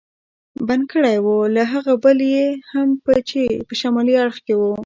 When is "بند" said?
0.67-0.83